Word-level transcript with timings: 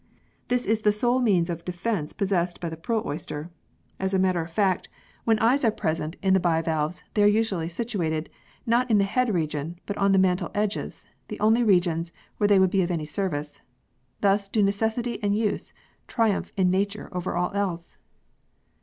This 0.47 0.65
is 0.65 0.81
the 0.81 0.91
sole 0.91 1.19
means 1.19 1.47
of 1.47 1.63
defence 1.63 2.11
pos 2.11 2.29
sessed 2.29 2.59
by 2.59 2.69
the 2.69 2.75
pearl 2.75 3.03
oyster. 3.05 3.51
As 3.99 4.15
a 4.15 4.17
matter 4.17 4.41
of 4.41 4.49
fact, 4.49 4.87
in] 4.87 4.89
THE 4.89 4.93
PEARL 4.93 5.01
OYSTER 5.03 5.41
39 5.43 5.45
when 5.45 5.51
eyes 5.53 5.65
are 5.65 5.79
present 5.79 6.15
in 6.23 6.33
the 6.33 6.39
bivalves 6.39 7.03
they 7.13 7.21
are 7.23 7.27
usually 7.27 7.69
situated, 7.69 8.27
not 8.65 8.89
in 8.89 8.97
the 8.97 9.03
head 9.03 9.31
region, 9.31 9.77
but 9.85 9.97
on 9.97 10.11
the 10.11 10.17
mantle 10.17 10.49
edges, 10.55 11.05
the 11.27 11.39
only 11.39 11.61
regions 11.61 12.11
where 12.37 12.47
they 12.47 12.57
would 12.57 12.71
be 12.71 12.81
of 12.81 12.89
any 12.89 13.05
service. 13.05 13.61
Thus 14.21 14.49
do 14.49 14.63
necessity 14.63 15.21
and 15.21 15.37
use 15.37 15.71
triumph 16.07 16.51
in 16.57 16.71
nature 16.71 17.07
over 17.11 17.37
all 17.37 17.51
else. 17.53 17.97